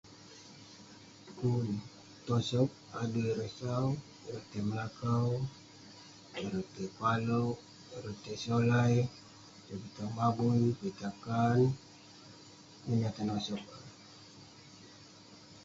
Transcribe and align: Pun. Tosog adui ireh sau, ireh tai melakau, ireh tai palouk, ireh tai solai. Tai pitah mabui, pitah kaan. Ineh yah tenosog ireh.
Pun. 1.37 1.67
Tosog 2.25 2.69
adui 3.01 3.25
ireh 3.31 3.53
sau, 3.61 3.87
ireh 4.27 4.45
tai 4.49 4.61
melakau, 4.69 5.29
ireh 6.43 6.65
tai 6.73 6.87
palouk, 6.97 7.57
ireh 7.95 8.17
tai 8.23 8.37
solai. 8.45 8.95
Tai 9.65 9.75
pitah 9.81 10.09
mabui, 10.17 10.63
pitah 10.79 11.13
kaan. 11.23 11.59
Ineh 12.87 12.99
yah 13.03 13.13
tenosog 13.15 13.59
ireh. 13.75 13.85